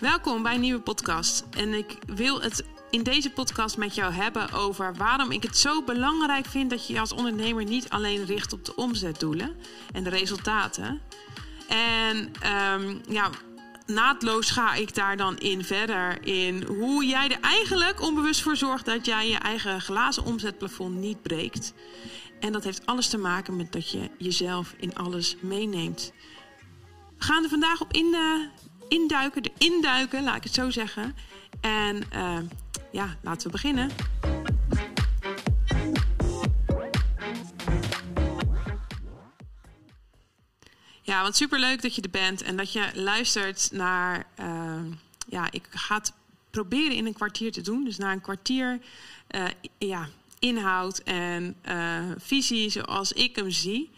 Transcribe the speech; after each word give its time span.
Welkom 0.00 0.42
bij 0.42 0.54
een 0.54 0.60
nieuwe 0.60 0.80
podcast. 0.80 1.44
En 1.50 1.74
ik 1.74 1.98
wil 2.06 2.42
het 2.42 2.64
in 2.90 3.02
deze 3.02 3.30
podcast 3.30 3.76
met 3.76 3.94
jou 3.94 4.12
hebben 4.12 4.52
over 4.52 4.94
waarom 4.94 5.30
ik 5.30 5.42
het 5.42 5.56
zo 5.56 5.82
belangrijk 5.82 6.46
vind 6.46 6.70
dat 6.70 6.86
je 6.86 7.00
als 7.00 7.12
ondernemer 7.12 7.64
niet 7.64 7.88
alleen 7.88 8.24
richt 8.24 8.52
op 8.52 8.64
de 8.64 8.74
omzetdoelen 8.74 9.56
en 9.92 10.04
de 10.04 10.10
resultaten. 10.10 11.00
En 11.68 12.16
um, 12.76 13.00
ja, 13.08 13.30
naadloos 13.86 14.50
ga 14.50 14.74
ik 14.74 14.94
daar 14.94 15.16
dan 15.16 15.38
in 15.38 15.64
verder 15.64 16.26
in 16.26 16.62
hoe 16.62 17.06
jij 17.06 17.28
er 17.30 17.40
eigenlijk 17.40 18.02
onbewust 18.02 18.42
voor 18.42 18.56
zorgt 18.56 18.84
dat 18.84 19.06
jij 19.06 19.28
je 19.28 19.38
eigen 19.38 19.80
glazen 19.80 20.24
omzetplafond 20.24 20.94
niet 20.94 21.22
breekt. 21.22 21.74
En 22.40 22.52
dat 22.52 22.64
heeft 22.64 22.86
alles 22.86 23.08
te 23.08 23.18
maken 23.18 23.56
met 23.56 23.72
dat 23.72 23.90
je 23.90 24.10
jezelf 24.18 24.74
in 24.78 24.94
alles 24.94 25.36
meeneemt. 25.40 26.12
We 27.18 27.24
gaan 27.24 27.42
er 27.42 27.48
vandaag 27.48 27.80
op 27.80 27.92
in, 27.92 28.06
uh, 28.06 28.46
induiken, 28.88 29.42
de 29.42 29.52
induiken, 29.58 30.24
laat 30.24 30.36
ik 30.36 30.42
het 30.42 30.54
zo 30.54 30.70
zeggen. 30.70 31.16
En 31.60 32.02
uh, 32.14 32.38
ja, 32.92 33.16
laten 33.22 33.46
we 33.46 33.52
beginnen. 33.52 33.90
Ja, 41.02 41.22
want 41.22 41.36
superleuk 41.36 41.82
dat 41.82 41.94
je 41.94 42.02
er 42.02 42.10
bent 42.10 42.42
en 42.42 42.56
dat 42.56 42.72
je 42.72 42.90
luistert 42.94 43.68
naar. 43.72 44.26
Uh, 44.40 44.80
ja, 45.28 45.50
ik 45.50 45.66
ga 45.70 45.94
het 45.94 46.12
proberen 46.50 46.96
in 46.96 47.06
een 47.06 47.12
kwartier 47.12 47.52
te 47.52 47.60
doen. 47.60 47.84
Dus 47.84 47.96
na 47.96 48.12
een 48.12 48.20
kwartier 48.20 48.80
uh, 49.30 49.44
ja, 49.78 50.08
inhoud 50.38 50.98
en 50.98 51.56
visie 52.18 52.70
zoals 52.70 53.12
ik 53.12 53.36
hem 53.36 53.50
zie. 53.50 53.90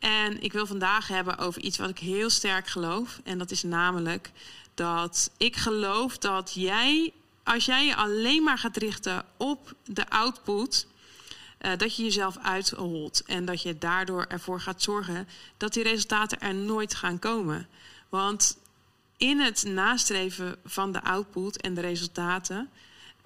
En 0.00 0.42
ik 0.42 0.52
wil 0.52 0.66
vandaag 0.66 1.08
hebben 1.08 1.38
over 1.38 1.62
iets 1.62 1.78
wat 1.78 1.88
ik 1.88 1.98
heel 1.98 2.30
sterk 2.30 2.66
geloof. 2.66 3.20
En 3.24 3.38
dat 3.38 3.50
is 3.50 3.62
namelijk 3.62 4.30
dat 4.74 5.30
ik 5.36 5.56
geloof 5.56 6.18
dat 6.18 6.52
jij, 6.54 7.12
als 7.42 7.64
jij 7.64 7.86
je 7.86 7.96
alleen 7.96 8.42
maar 8.42 8.58
gaat 8.58 8.76
richten 8.76 9.24
op 9.36 9.74
de 9.84 10.10
output, 10.10 10.86
uh, 11.60 11.76
dat 11.76 11.96
je 11.96 12.02
jezelf 12.02 12.38
uitholt. 12.38 13.22
En 13.26 13.44
dat 13.44 13.62
je 13.62 13.78
daardoor 13.78 14.24
ervoor 14.24 14.60
gaat 14.60 14.82
zorgen 14.82 15.28
dat 15.56 15.72
die 15.72 15.82
resultaten 15.82 16.40
er 16.40 16.54
nooit 16.54 16.94
gaan 16.94 17.18
komen. 17.18 17.68
Want 18.08 18.58
in 19.16 19.40
het 19.40 19.64
nastreven 19.64 20.56
van 20.64 20.92
de 20.92 21.02
output 21.02 21.60
en 21.60 21.74
de 21.74 21.80
resultaten 21.80 22.70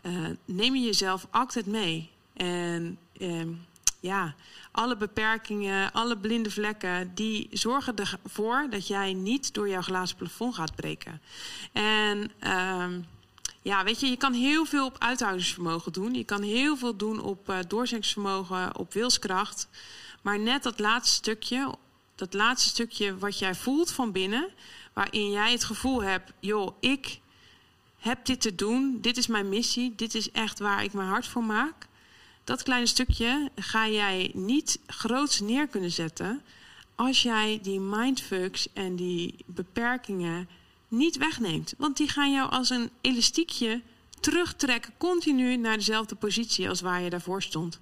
uh, 0.03 0.27
neem 0.45 0.75
je 0.75 0.83
jezelf 0.83 1.27
altijd 1.31 1.67
mee. 1.67 2.11
En 2.33 2.99
uh, 3.19 3.47
ja, 4.05 4.35
alle 4.73 4.97
beperkingen, 4.97 5.93
alle 5.93 6.19
blinde 6.19 6.51
vlekken, 6.51 7.15
die 7.15 7.49
zorgen 7.53 7.97
ervoor 7.97 8.67
dat 8.71 8.87
jij 8.87 9.13
niet 9.13 9.55
door 9.55 9.69
jouw 9.69 9.83
glazen 9.83 10.17
plafond 10.17 10.55
gaat 10.55 10.75
breken. 10.75 11.21
En 11.73 12.31
uh, 12.41 12.87
ja, 13.63 13.85
weet 13.85 14.01
je, 14.01 14.07
je 14.07 14.17
kan 14.17 14.33
heel 14.33 14.65
veel 14.65 14.87
op 14.87 14.97
uithoudingsvermogen 14.99 15.93
doen. 15.93 16.15
Je 16.15 16.25
kan 16.25 16.43
heel 16.43 16.77
veel 16.77 16.97
doen 16.97 17.21
op 17.21 17.49
uh, 17.49 17.59
doorzettingsvermogen, 17.69 18.79
op 18.79 18.93
wilskracht. 18.93 19.69
Maar 20.23 20.39
net 20.39 20.63
dat 20.63 20.79
laatste 20.79 21.15
stukje, 21.15 21.75
dat 22.15 22.35
laatste 22.35 22.69
stukje 22.69 23.19
wat 23.19 23.39
jij 23.39 23.55
voelt 23.55 23.93
van 23.93 24.13
binnen, 24.13 24.49
waarin 24.93 25.31
jij 25.31 25.53
het 25.53 25.65
gevoel 25.65 26.03
hebt, 26.03 26.33
joh, 26.41 26.77
ik 26.81 27.21
heb 27.99 28.25
dit 28.25 28.41
te 28.41 28.55
doen, 28.55 28.99
dit 29.01 29.17
is 29.17 29.27
mijn 29.27 29.49
missie, 29.49 29.95
dit 29.95 30.15
is 30.15 30.31
echt 30.31 30.59
waar 30.59 30.85
ik 30.85 30.93
mijn 30.93 31.09
hart 31.09 31.27
voor 31.27 31.45
maak. 31.45 31.89
Dat 32.45 32.63
kleine 32.63 32.87
stukje 32.87 33.51
ga 33.57 33.89
jij 33.89 34.31
niet 34.35 34.79
groots 34.87 35.41
neer 35.41 35.67
kunnen 35.67 35.91
zetten 35.91 36.43
als 36.95 37.23
jij 37.23 37.59
die 37.63 37.81
mindfucks 37.81 38.69
en 38.73 38.97
die 38.97 39.35
beperkingen 39.47 40.49
niet 40.89 41.17
wegneemt. 41.17 41.75
Want 41.79 41.97
die 41.97 42.09
gaan 42.09 42.33
jou 42.33 42.51
als 42.51 42.71
een 42.71 42.91
elastiekje 43.01 43.83
terugtrekken, 44.21 44.93
continu 44.99 45.57
naar 45.57 45.77
dezelfde 45.77 46.15
positie 46.15 46.69
als 46.69 46.81
waar 46.81 47.01
je 47.01 47.11
daarvoor 47.11 47.43
stond. 47.43 47.79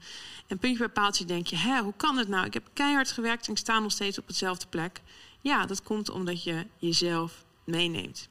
En 0.47 0.59
puntje 0.59 0.79
bij 0.79 0.89
paaltje 0.89 1.25
denk 1.25 1.47
je, 1.47 1.57
hè, 1.57 1.81
hoe 1.81 1.95
kan 1.97 2.17
het 2.17 2.29
nou? 2.29 2.47
Ik 2.47 2.55
heb 2.55 2.69
keihard 2.73 3.11
gewerkt 3.11 3.47
en 3.47 3.53
ik 3.53 3.59
sta 3.59 3.79
nog 3.79 3.93
steeds 3.93 4.19
op 4.19 4.29
dezelfde 4.29 4.67
plek. 4.67 5.01
Ja, 5.41 5.67
dat 5.67 5.83
komt 5.83 6.11
omdat 6.11 6.43
je 6.45 6.67
jezelf 6.79 7.45
meeneemt. 7.65 8.29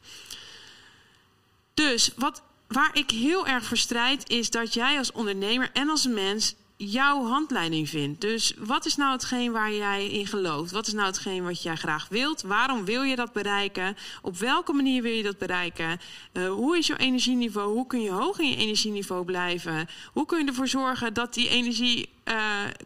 Dus 1.74 2.12
wat, 2.16 2.42
waar 2.72 2.90
ik 2.94 3.12
heel 3.12 3.48
erg 3.48 3.66
voor 3.66 3.78
strijd 3.78 4.30
is 4.30 4.50
dat 4.50 4.74
jij 4.74 4.98
als 4.98 5.12
ondernemer 5.12 5.70
en 5.74 5.90
als 5.90 6.08
mens 6.08 6.56
jouw 6.90 7.26
handleiding 7.26 7.90
vindt. 7.90 8.22
Dus 8.22 8.54
wat 8.58 8.86
is 8.86 8.96
nou 8.96 9.12
hetgeen 9.12 9.52
waar 9.52 9.72
jij 9.72 10.08
in 10.08 10.28
gelooft? 10.28 10.72
Wat 10.72 10.88
is 10.88 10.94
nou 10.94 11.06
hetgeen 11.06 11.44
wat 11.44 11.64
jij 11.64 11.76
graag 11.76 12.08
wilt? 12.10 12.42
Waarom 12.42 12.86
wil 12.86 13.02
je 13.04 13.16
dat 13.16 13.34
bereiken? 13.34 13.98
Op 14.22 14.38
welke 14.38 14.74
manier 14.74 15.02
wil 15.02 15.12
je 15.12 15.24
dat 15.24 15.38
bereiken? 15.38 16.00
Uh, 16.34 16.50
hoe 16.50 16.78
is 16.78 16.88
jouw 16.88 16.98
energieniveau? 16.98 17.74
Hoe 17.74 17.88
kun 17.88 18.02
je 18.02 18.10
hoog 18.10 18.40
in 18.40 18.50
je 18.50 18.56
energieniveau 18.56 19.26
blijven? 19.26 19.90
Hoe 20.14 20.26
kun 20.26 20.40
je 20.40 20.46
ervoor 20.46 20.68
zorgen 20.68 21.14
dat 21.14 21.34
die 21.34 21.50
energie 21.50 22.10
uh, 22.26 22.36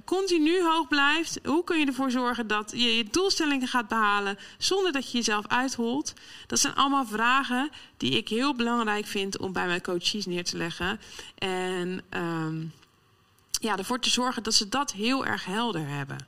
continu 0.05 0.63
hoog 0.63 0.87
blijft? 0.87 1.39
Hoe 1.43 1.63
kun 1.63 1.79
je 1.79 1.85
ervoor 1.85 2.11
zorgen 2.11 2.47
dat 2.47 2.71
je 2.75 2.95
je 2.95 3.05
doelstellingen 3.11 3.67
gaat 3.67 3.87
behalen 3.87 4.37
zonder 4.57 4.91
dat 4.91 5.11
je 5.11 5.17
jezelf 5.17 5.47
uitholt? 5.47 6.13
Dat 6.47 6.59
zijn 6.59 6.75
allemaal 6.75 7.05
vragen 7.05 7.69
die 7.97 8.17
ik 8.17 8.27
heel 8.29 8.55
belangrijk 8.55 9.05
vind 9.05 9.37
om 9.37 9.53
bij 9.53 9.67
mijn 9.67 9.81
coaches 9.81 10.25
neer 10.25 10.43
te 10.43 10.57
leggen. 10.57 10.99
En 11.37 12.01
um, 12.09 12.71
ja, 13.61 13.77
ervoor 13.77 13.99
te 13.99 14.09
zorgen 14.09 14.43
dat 14.43 14.53
ze 14.53 14.69
dat 14.69 14.91
heel 14.91 15.25
erg 15.25 15.45
helder 15.45 15.87
hebben. 15.87 16.27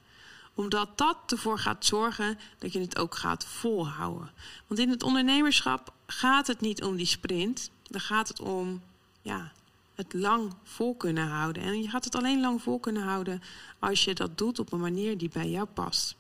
Omdat 0.54 0.98
dat 0.98 1.18
ervoor 1.28 1.60
gaat 1.60 1.86
zorgen 1.86 2.40
dat 2.58 2.74
je 2.74 2.80
het 2.80 2.98
ook 2.98 3.16
gaat 3.16 3.46
volhouden. 3.46 4.32
Want 4.68 4.80
in 4.80 4.90
het 4.90 5.04
ondernemerschap 5.04 5.94
gaat 6.08 6.48
het 6.48 6.62
niet 6.62 6.84
om 6.84 6.96
die 6.96 7.06
sprint. 7.06 7.70
Dan 7.84 8.02
gaat 8.02 8.28
het 8.28 8.40
om 8.40 8.82
ja, 9.22 9.52
het 9.96 10.14
lang 10.14 10.54
vol 10.64 10.96
kunnen 10.96 11.28
houden. 11.28 11.64
En 11.64 11.82
je 11.82 11.90
gaat 11.90 12.06
het 12.06 12.16
alleen 12.16 12.42
lang 12.42 12.62
vol 12.62 12.80
kunnen 12.80 13.04
houden 13.04 13.42
als 13.80 14.04
je 14.04 14.14
dat 14.14 14.38
doet 14.38 14.60
op 14.60 14.72
een 14.72 14.80
manier 14.80 15.18
die 15.18 15.30
bij 15.30 15.50
jou 15.50 15.66
past. 15.66 16.16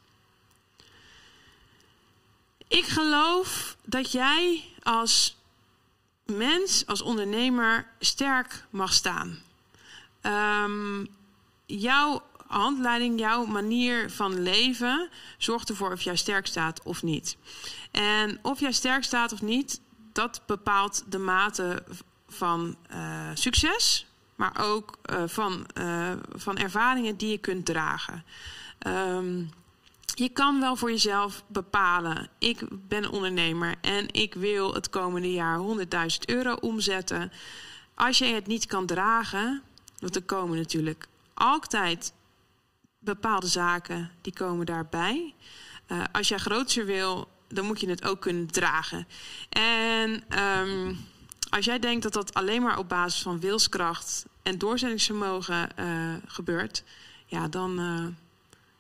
Ik 2.68 2.86
geloof 2.86 3.78
dat 3.86 4.12
jij 4.12 4.64
als 4.84 5.38
mens, 6.26 6.86
als 6.86 7.02
ondernemer, 7.02 7.88
sterk 8.00 8.66
mag 8.70 8.94
staan. 8.94 9.40
Um, 10.28 11.08
jouw 11.66 12.24
handleiding, 12.48 13.20
jouw 13.20 13.46
manier 13.46 14.12
van 14.12 14.42
leven 14.42 15.10
zorgt 15.38 15.70
ervoor 15.70 15.92
of 15.92 16.02
jij 16.02 16.16
sterk 16.16 16.48
staat 16.48 16.84
of 16.84 17.04
niet. 17.04 17.38
En 17.92 18.40
of 18.42 18.60
jij 18.60 18.72
sterk 18.72 19.04
staat 19.04 19.32
of 19.32 19.42
niet, 19.42 19.82
dat 20.12 20.42
bepaalt 20.46 21.04
de 21.12 21.18
mate 21.18 21.84
van 22.28 22.78
uh, 22.92 23.30
succes, 23.34 24.08
maar 24.36 24.54
ook 24.62 24.98
uh, 25.12 25.24
van, 25.26 25.66
uh, 25.78 26.12
van 26.36 26.58
ervaringen 26.58 27.18
die 27.18 27.30
je 27.30 27.38
kunt 27.38 27.66
dragen. 27.66 28.24
Um, 28.88 29.50
je 30.14 30.30
kan 30.30 30.60
wel 30.60 30.76
voor 30.76 30.92
jezelf 30.92 31.44
bepalen. 31.48 32.30
Ik 32.38 32.60
ben 32.88 33.10
ondernemer 33.10 33.76
en 33.82 34.14
ik 34.14 34.34
wil 34.34 34.74
het 34.74 34.90
komende 34.90 35.32
jaar 35.32 35.60
100.000 35.60 35.66
euro 36.26 36.54
omzetten. 36.54 37.32
Als 37.96 38.18
je 38.18 38.26
het 38.26 38.48
niet 38.48 38.66
kan 38.66 38.86
dragen, 38.86 39.64
want 40.00 40.16
er 40.16 40.24
komen 40.24 40.58
natuurlijk 40.58 41.08
altijd 41.34 42.14
bepaalde 43.00 43.48
zaken 43.48 44.12
die 44.22 44.34
komen 44.34 44.66
daarbij. 44.66 45.34
Uh, 45.88 46.04
als 46.12 46.28
jij 46.28 46.38
groter 46.38 46.86
wil, 46.86 47.28
dan 47.48 47.66
moet 47.66 47.80
je 47.80 47.90
het 47.90 48.04
ook 48.04 48.22
kunnen 48.22 48.48
dragen. 48.48 49.08
En 49.50 50.40
um, 50.44 50.98
als 51.50 51.66
jij 51.66 51.80
denkt 51.80 52.04
dat 52.04 52.14
dat 52.14 52.34
alleen 52.34 52.62
maar 52.62 52.78
op 52.78 52.90
basis 52.90 53.22
van 53.22 53.40
wilskracht 53.40 54.26
en 54.44 54.58
doorzettingsvermogen 54.58 55.70
uh, 55.80 56.14
gebeurt, 56.26 56.84
ja 57.26 57.48
dan, 57.48 57.80
uh, 57.80 58.08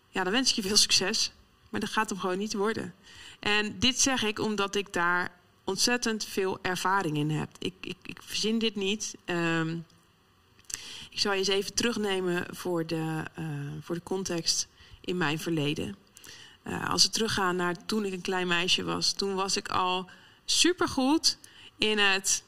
ja, 0.10 0.24
dan 0.24 0.34
wens 0.34 0.50
ik 0.50 0.56
je 0.56 0.62
veel 0.62 0.78
succes. 0.78 1.31
Maar 1.70 1.80
dat 1.80 1.90
gaat 1.90 2.10
hem 2.10 2.20
gewoon 2.20 2.38
niet 2.38 2.54
worden. 2.54 2.94
En 3.40 3.80
dit 3.80 4.02
zeg 4.02 4.24
ik 4.24 4.40
omdat 4.40 4.75
ik 4.75 4.94
daar 4.94 5.31
ontzettend 5.63 6.25
veel 6.25 6.60
ervaring 6.62 7.18
in 7.18 7.30
heb. 7.30 7.50
Ik, 7.60 7.74
ik, 7.81 7.98
ik 8.04 8.22
verzin 8.24 8.60
dit 8.60 8.75
niet. 8.75 9.16
Um, 9.25 9.86
ik 11.18 11.24
zal 11.24 11.31
je 11.31 11.40
eens 11.40 11.48
even 11.48 11.74
terugnemen 11.74 12.46
voor 12.56 12.86
de, 12.86 13.24
uh, 13.40 13.46
voor 13.81 13.96
de 13.96 14.04
context 14.04 14.68
in 15.02 15.18
mijn 15.18 15.40
verleden. 15.40 15.96
Uh, 16.64 16.90
als 16.90 17.04
we 17.04 17.10
teruggaan 17.10 17.56
naar 17.56 17.86
toen 17.86 18.06
ik 18.06 18.14
een 18.14 18.22
klein 18.22 18.48
meisje 18.48 18.84
was, 18.84 19.14
toen 19.14 19.36
was 19.36 19.58
ik 19.58 19.68
al 19.68 20.10
supergoed 20.46 21.38
in 21.78 21.98
het 21.98 22.44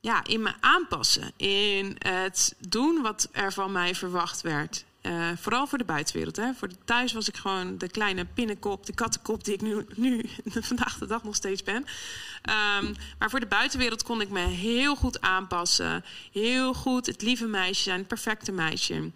ja, 0.00 0.24
in 0.24 0.42
me 0.42 0.52
aanpassen. 0.60 1.32
In 1.36 1.96
het 1.98 2.54
doen 2.58 3.02
wat 3.02 3.28
er 3.32 3.52
van 3.52 3.72
mij 3.72 3.94
verwacht 3.94 4.40
werd. 4.40 4.84
Uh, 5.06 5.28
vooral 5.36 5.66
voor 5.66 5.78
de 5.78 5.84
buitenwereld. 5.84 6.36
Hè. 6.36 6.54
Voor 6.54 6.68
thuis 6.84 7.12
was 7.12 7.28
ik 7.28 7.36
gewoon 7.36 7.78
de 7.78 7.88
kleine 7.88 8.24
pinnenkop, 8.24 8.86
de 8.86 8.94
kattenkop 8.94 9.44
die 9.44 9.54
ik 9.54 9.60
nu, 9.60 9.86
nu 9.94 10.24
vandaag 10.44 10.98
de 10.98 11.06
dag 11.06 11.22
nog 11.22 11.34
steeds 11.34 11.62
ben. 11.62 11.76
Um, 11.76 12.94
maar 13.18 13.30
voor 13.30 13.40
de 13.40 13.46
buitenwereld 13.46 14.02
kon 14.02 14.20
ik 14.20 14.30
me 14.30 14.40
heel 14.40 14.96
goed 14.96 15.20
aanpassen. 15.20 16.04
Heel 16.32 16.74
goed 16.74 17.06
het 17.06 17.22
lieve 17.22 17.46
meisje 17.46 17.82
zijn, 17.82 17.98
het 17.98 18.08
perfecte 18.08 18.52
meisje. 18.52 19.10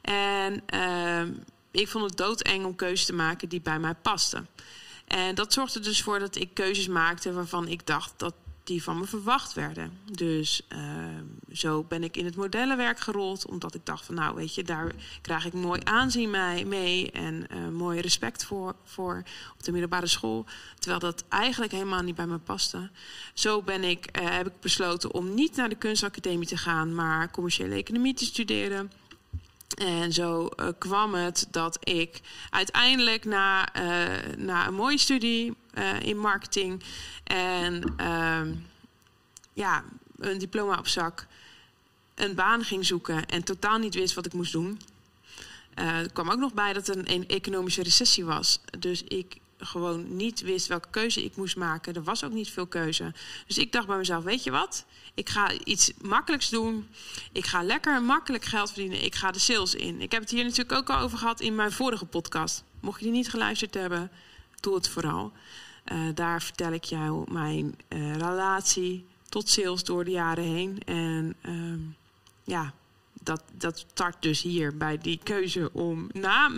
En 0.00 0.62
uh, 0.74 1.22
ik 1.70 1.88
vond 1.88 2.04
het 2.04 2.16
doodeng 2.16 2.64
om 2.64 2.76
keuzes 2.76 3.06
te 3.06 3.12
maken 3.12 3.48
die 3.48 3.60
bij 3.60 3.78
mij 3.78 3.94
pasten. 3.94 4.48
En 5.06 5.34
dat 5.34 5.52
zorgde 5.52 5.80
dus 5.80 6.02
voor 6.02 6.18
dat 6.18 6.36
ik 6.36 6.54
keuzes 6.54 6.88
maakte 6.88 7.32
waarvan 7.32 7.68
ik 7.68 7.86
dacht 7.86 8.12
dat 8.16 8.34
die 8.64 8.82
van 8.82 8.98
me 8.98 9.04
verwacht 9.04 9.52
werden. 9.52 9.98
Dus 10.12 10.62
ehm, 10.68 11.24
zo 11.52 11.84
ben 11.84 12.04
ik 12.04 12.16
in 12.16 12.24
het 12.24 12.36
modellenwerk 12.36 13.00
gerold, 13.00 13.46
omdat 13.46 13.74
ik 13.74 13.86
dacht 13.86 14.04
van 14.04 14.14
nou 14.14 14.34
weet 14.34 14.54
je, 14.54 14.62
daar 14.62 14.92
krijg 15.20 15.44
ik 15.44 15.52
mooi 15.52 15.80
aanzien 15.84 16.30
mee 16.68 17.10
en 17.10 17.46
uh, 17.52 17.68
mooi 17.68 18.00
respect 18.00 18.44
voor, 18.44 18.74
voor 18.84 19.22
op 19.52 19.62
de 19.62 19.72
middelbare 19.72 20.06
school. 20.06 20.46
Terwijl 20.78 21.00
dat 21.00 21.24
eigenlijk 21.28 21.72
helemaal 21.72 22.02
niet 22.02 22.14
bij 22.14 22.26
me 22.26 22.38
paste. 22.38 22.90
Zo 23.34 23.62
ben 23.62 23.84
ik, 23.84 24.18
uh, 24.20 24.30
heb 24.30 24.46
ik 24.46 24.60
besloten 24.60 25.14
om 25.14 25.34
niet 25.34 25.56
naar 25.56 25.68
de 25.68 25.74
kunstacademie 25.74 26.46
te 26.46 26.56
gaan, 26.56 26.94
maar 26.94 27.30
commerciële 27.30 27.74
economie 27.74 28.14
te 28.14 28.24
studeren. 28.24 28.92
En 29.78 30.12
zo 30.12 30.48
uh, 30.56 30.68
kwam 30.78 31.14
het 31.14 31.48
dat 31.50 31.78
ik 31.88 32.20
uiteindelijk 32.50 33.24
na, 33.24 33.68
na 34.36 34.66
een 34.66 34.74
mooie 34.74 34.98
studie 34.98 35.54
in 36.02 36.18
marketing 36.18 36.82
en 37.24 37.94
ehm, 37.96 38.54
ja, 39.52 39.84
een 40.18 40.38
diploma 40.38 40.78
op 40.78 40.88
zak, 40.88 41.26
een 42.14 42.34
baan 42.34 42.64
ging 42.64 42.86
zoeken 42.86 43.26
en 43.26 43.44
totaal 43.44 43.78
niet 43.78 43.94
wist 43.94 44.14
wat 44.14 44.26
ik 44.26 44.32
moest 44.32 44.52
doen. 44.52 44.80
er 45.74 46.12
kwam 46.12 46.30
ook 46.30 46.38
nog 46.38 46.54
bij 46.54 46.72
dat 46.72 46.88
er 46.88 47.10
een 47.10 47.28
economische 47.28 47.82
recessie 47.82 48.24
was. 48.24 48.60
Dus 48.78 49.02
ik 49.02 49.36
gewoon 49.60 50.16
niet 50.16 50.40
wist 50.40 50.66
welke 50.66 50.88
keuze 50.90 51.24
ik 51.24 51.36
moest 51.36 51.56
maken. 51.56 51.94
Er 51.94 52.02
was 52.02 52.24
ook 52.24 52.32
niet 52.32 52.50
veel 52.50 52.66
keuze. 52.66 53.12
Dus 53.46 53.58
ik 53.58 53.72
dacht 53.72 53.86
bij 53.86 53.96
mezelf, 53.96 54.24
weet 54.24 54.44
je 54.44 54.50
wat? 54.50 54.84
Ik 55.14 55.28
ga 55.28 55.52
iets 55.64 55.92
makkelijks 56.00 56.48
doen. 56.48 56.88
Ik 57.32 57.46
ga 57.46 57.62
lekker 57.62 58.02
makkelijk 58.02 58.44
geld 58.44 58.72
verdienen. 58.72 59.04
Ik 59.04 59.14
ga 59.14 59.30
de 59.30 59.38
sales 59.38 59.74
in. 59.74 60.00
Ik 60.00 60.12
heb 60.12 60.20
het 60.20 60.30
hier 60.30 60.44
natuurlijk 60.44 60.72
ook 60.72 60.90
al 60.90 60.98
over 60.98 61.18
gehad 61.18 61.40
in 61.40 61.54
mijn 61.54 61.72
vorige 61.72 62.04
podcast. 62.04 62.64
Mocht 62.80 62.98
je 62.98 63.04
die 63.04 63.14
niet 63.14 63.30
geluisterd 63.30 63.74
hebben, 63.74 64.10
doe 64.60 64.74
het 64.74 64.88
vooral. 64.88 65.32
Uh, 65.92 65.98
daar 66.14 66.42
vertel 66.42 66.72
ik 66.72 66.84
jou 66.84 67.32
mijn 67.32 67.76
uh, 67.88 68.16
relatie 68.16 69.04
tot 69.28 69.48
sales 69.48 69.84
door 69.84 70.04
de 70.04 70.10
jaren 70.10 70.44
heen. 70.44 70.82
En 70.84 71.34
uh, 71.42 71.78
ja, 72.44 72.72
dat, 73.22 73.42
dat 73.52 73.78
start 73.78 74.16
dus 74.22 74.42
hier 74.42 74.76
bij 74.76 74.98
die 74.98 75.20
keuze 75.22 75.70
om 75.72 76.08
na, 76.12 76.48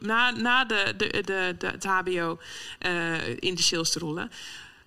na, 0.00 0.30
na 0.30 0.64
de, 0.64 0.94
de, 0.96 1.22
de, 1.24 1.54
de, 1.58 1.66
het 1.66 1.84
HBO 1.84 2.38
uh, 2.86 3.36
in 3.36 3.54
de 3.54 3.62
sales 3.62 3.90
te 3.90 3.98
rollen. 3.98 4.30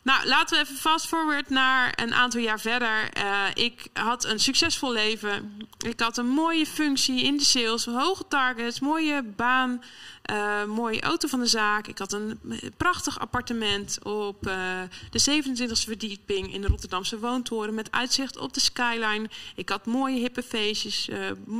Nou, 0.03 0.27
laten 0.27 0.57
we 0.57 0.63
even 0.63 0.75
fast 0.75 1.07
forward 1.07 1.49
naar 1.49 1.93
een 1.95 2.13
aantal 2.13 2.41
jaar 2.41 2.59
verder. 2.59 3.17
Uh, 3.17 3.45
ik 3.53 3.87
had 3.93 4.25
een 4.25 4.39
succesvol 4.39 4.91
leven. 4.91 5.57
Ik 5.77 5.99
had 5.99 6.17
een 6.17 6.27
mooie 6.27 6.65
functie 6.65 7.23
in 7.23 7.37
de 7.37 7.43
sales, 7.43 7.85
hoge 7.85 8.23
targets, 8.27 8.79
mooie 8.79 9.23
baan, 9.23 9.83
uh, 10.31 10.63
mooie 10.63 11.01
auto 11.01 11.27
van 11.27 11.39
de 11.39 11.45
zaak. 11.45 11.87
Ik 11.87 11.97
had 11.97 12.13
een 12.13 12.39
prachtig 12.77 13.19
appartement 13.19 14.03
op 14.03 14.47
uh, 14.47 14.81
de 15.09 15.41
27e 15.43 15.71
verdieping 15.71 16.53
in 16.53 16.61
de 16.61 16.67
Rotterdamse 16.67 17.19
woontoren 17.19 17.73
met 17.73 17.91
uitzicht 17.91 18.37
op 18.37 18.53
de 18.53 18.59
skyline. 18.59 19.29
Ik 19.55 19.69
had 19.69 19.85
mooie 19.85 20.19
hippe 20.19 20.43
feestjes, 20.43 21.05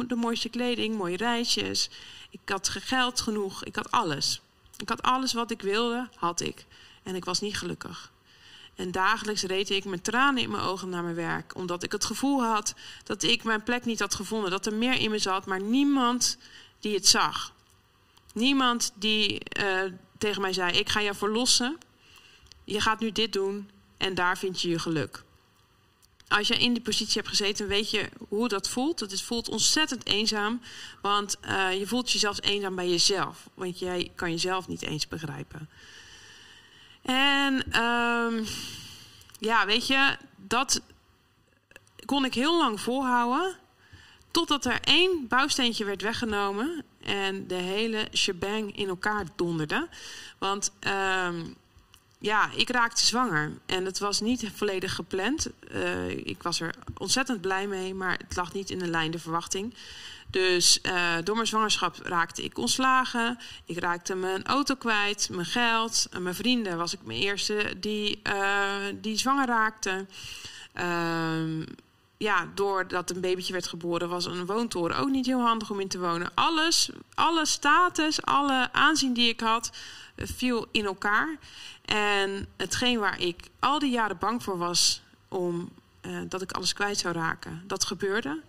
de 0.08 0.16
mooiste 0.16 0.50
kleding, 0.50 0.98
mooie 0.98 1.18
reisjes. 1.18 1.90
Ik 2.30 2.40
had 2.46 2.70
geld 2.70 3.22
genoeg, 3.22 3.64
ik 3.64 3.76
had 3.76 3.92
alles. 3.92 4.42
Ik 4.78 4.90
had 4.90 5.02
alles 5.02 5.34
wat 5.34 5.52
ik 5.52 5.62
wilde, 5.62 6.10
had 6.16 6.42
ik. 6.42 6.66
En 7.04 7.16
ik 7.16 7.26
was 7.26 7.42
niet 7.42 7.58
gelukkig. 7.58 8.12
En 8.76 8.92
dagelijks 8.92 9.42
reed 9.42 9.70
ik 9.70 9.86
met 9.86 10.04
tranen 10.04 10.44
in 10.44 10.52
mijn 10.52 10.64
ogen 10.64 10.90
naar 10.90 11.04
mijn 11.04 11.16
werk. 11.16 11.56
Omdat 11.56 11.84
ik 11.84 11.92
het 11.92 12.06
gevoel 12.06 12.44
had 12.44 12.74
dat 13.04 13.24
ik 13.24 13.44
mijn 13.44 13.64
plek 13.64 13.86
niet 13.86 14.00
had 14.00 14.16
gevonden. 14.16 14.52
Dat 14.52 14.66
er 14.66 14.74
meer 14.74 15.00
in 15.00 15.12
me 15.12 15.18
zat, 15.18 15.46
maar 15.46 15.62
niemand 15.62 16.38
die 16.80 16.96
het 16.96 17.08
zag. 17.08 17.54
Niemand 18.34 18.92
die 18.96 19.42
uh, 19.60 19.82
tegen 20.18 20.42
mij 20.42 20.54
zei: 20.54 20.78
Ik 20.78 20.90
ga 20.90 21.00
je 21.00 21.14
verlossen. 21.14 21.78
Je 22.64 22.82
gaat 22.82 23.00
nu 23.00 23.12
dit 23.12 23.34
doen 23.34 23.70
en 23.98 24.16
daar 24.16 24.38
vind 24.38 24.62
je 24.62 24.70
je 24.70 24.80
geluk. 24.80 25.24
Als 26.28 26.48
je 26.48 26.58
in 26.58 26.74
die 26.74 26.82
positie 26.82 27.14
hebt 27.14 27.28
gezeten, 27.28 27.68
weet 27.68 27.92
je 27.92 28.10
hoe 28.30 28.48
dat 28.48 28.70
voelt. 28.70 29.00
Het 29.00 29.22
voelt 29.22 29.50
ontzettend 29.50 30.06
eenzaam, 30.06 30.62
want 31.02 31.38
uh, 31.46 31.80
je 31.80 31.88
voelt 31.88 32.12
jezelf 32.12 32.38
eenzaam 32.42 32.76
bij 32.76 32.90
jezelf. 32.90 33.50
Want 33.54 33.80
jij 33.80 34.12
kan 34.16 34.32
jezelf 34.32 34.68
niet 34.68 34.82
eens 34.82 35.08
begrijpen. 35.08 35.70
En 37.04 37.82
um, 37.84 38.46
ja, 39.40 39.66
weet 39.66 39.88
je, 39.88 40.18
dat 40.36 40.82
kon 42.06 42.26
ik 42.26 42.34
heel 42.34 42.58
lang 42.58 42.82
volhouden. 42.82 43.56
Totdat 44.32 44.66
er 44.66 44.80
één 44.82 45.28
bouwsteentje 45.28 45.86
werd 45.86 46.02
weggenomen 46.02 46.84
en 47.02 47.48
de 47.48 47.56
hele 47.56 48.08
shebang 48.14 48.78
in 48.78 48.88
elkaar 48.88 49.26
donderde. 49.36 49.90
Want 50.38 50.72
um, 51.28 51.56
ja, 52.24 52.50
ik 52.56 52.70
raakte 52.70 53.06
zwanger 53.06 53.52
en 53.66 53.86
het 53.86 54.00
was 54.00 54.22
niet 54.22 54.52
volledig 54.56 54.96
gepland. 54.96 55.48
Uh, 55.72 56.10
ik 56.10 56.44
was 56.44 56.60
er 56.60 56.76
ontzettend 56.98 57.42
blij 57.42 57.68
mee, 57.68 57.94
maar 57.94 58.18
het 58.28 58.36
lag 58.36 58.54
niet 58.54 58.70
in 58.70 58.80
de 58.80 58.88
lijn 58.88 59.12
de 59.12 59.20
verwachting. 59.20 59.74
Dus 60.30 60.80
uh, 60.84 61.14
door 61.24 61.36
mijn 61.36 61.48
zwangerschap 61.48 61.96
raakte 62.04 62.44
ik 62.44 62.58
ontslagen. 62.58 63.38
Ik 63.66 63.80
raakte 63.80 64.16
mijn 64.16 64.46
auto 64.46 64.76
kwijt, 64.76 65.30
mijn 65.32 65.46
geld. 65.46 66.08
En 66.12 66.24
mijn 66.24 66.36
vrienden 66.36 66.78
was 66.78 66.94
ik 66.94 67.00
mijn 67.04 67.20
eerste 67.20 67.74
die, 67.80 68.20
uh, 68.28 68.76
die 68.96 69.18
zwanger 69.18 69.48
raakte. 69.48 70.06
Uh, 70.76 71.66
ja, 72.18 72.48
doordat 72.56 73.10
een 73.10 73.22
babytje 73.22 73.54
werd 73.54 73.68
geboren, 73.68 74.10
was 74.10 74.26
een 74.26 74.46
woontoren 74.46 74.98
ook 74.98 75.10
niet 75.10 75.26
heel 75.26 75.42
handig 75.42 75.70
om 75.70 75.80
in 75.80 75.88
te 75.88 76.00
wonen. 76.00 76.32
Alles, 76.34 76.90
alle 77.14 77.46
status, 77.46 78.22
alle 78.22 78.70
aanzien 78.72 79.14
die 79.14 79.30
ik 79.30 79.40
had, 79.40 79.72
viel 80.16 80.68
in 80.72 80.86
elkaar. 80.86 81.38
En 81.86 82.48
hetgeen 82.58 83.00
waar 83.00 83.20
ik 83.20 83.50
al 83.60 83.80
die 83.80 83.92
jaren 83.92 84.18
bang 84.18 84.44
voor 84.44 84.58
was, 84.58 85.02
om, 85.28 85.70
uh, 86.02 86.22
dat 86.28 86.42
ik 86.42 86.52
alles 86.52 86.74
kwijt 86.74 86.98
zou 86.98 87.14
raken, 87.14 87.64
dat 87.68 87.86
gebeurde. 87.86 88.42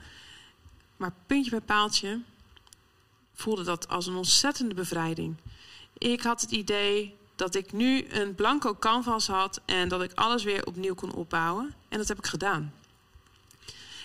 Maar 0.97 1.13
puntje 1.27 1.51
bij 1.51 1.61
paaltje 1.61 2.21
voelde 3.35 3.63
dat 3.63 3.89
als 3.89 4.07
een 4.07 4.17
ontzettende 4.17 4.75
bevrijding. 4.75 5.37
Ik 5.99 6.23
had 6.23 6.41
het 6.41 6.51
idee 6.51 7.17
dat 7.37 7.55
ik 7.55 7.73
nu 7.73 8.07
een 8.09 8.35
blanco 8.35 8.75
canvas 8.75 9.27
had 9.27 9.61
en 9.65 9.89
dat 9.89 10.03
ik 10.03 10.13
alles 10.15 10.43
weer 10.43 10.67
opnieuw 10.67 10.95
kon 10.95 11.13
opbouwen. 11.13 11.75
En 11.89 11.99
dat 11.99 12.09
heb 12.09 12.19
ik 12.19 12.27
gedaan. 12.27 12.73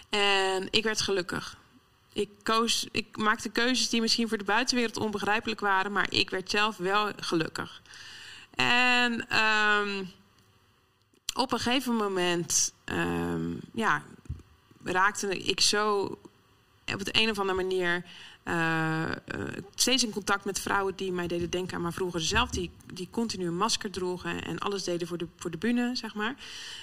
En 0.10 0.68
ik 0.72 0.84
werd 0.84 1.02
gelukkig. 1.02 1.58
Ik, 2.14 2.30
koos, 2.44 2.88
ik 2.92 3.18
maakte 3.18 3.50
keuzes 3.50 3.90
die 3.90 4.02
misschien 4.02 4.28
voor 4.28 4.38
de 4.38 4.44
buitenwereld 4.44 4.98
onbegrijpelijk 4.98 5.60
waren, 5.60 5.92
maar 5.92 6.12
ik 6.14 6.30
werd 6.30 6.50
zelf 6.50 6.78
wel 6.78 7.12
gelukkig. 7.20 7.82
En 8.60 9.38
um, 9.38 10.12
op 11.34 11.52
een 11.52 11.60
gegeven 11.60 11.96
moment 11.96 12.74
um, 12.86 13.60
ja, 13.74 14.04
raakte 14.84 15.38
ik 15.38 15.62
zo 15.62 16.18
op 16.94 17.06
de 17.06 17.22
een 17.22 17.30
of 17.30 17.40
andere 17.40 17.58
manier 17.58 18.04
uh, 18.50 19.02
uh, 19.02 19.12
steeds 19.76 20.04
in 20.04 20.12
contact 20.12 20.46
met 20.46 20.60
vrouwen 20.60 20.96
die 20.96 21.12
mij 21.12 21.28
deden 21.28 21.50
denken 21.50 21.76
aan 21.76 21.82
mijn 21.82 21.94
vroeger 21.94 22.22
zelf. 22.22 22.50
Die, 22.50 22.72
die 22.94 23.08
continu 23.12 23.48
een 23.48 23.58
masker 23.58 23.92
droegen 23.92 24.44
en 24.44 24.60
alles 24.60 24.84
deden 24.84 25.08
voor 25.08 25.18
de, 25.18 25.28
voor 25.38 25.52
de 25.52 25.58
bühne, 25.58 25.96
zeg 25.96 26.16
maar. 26.16 26.36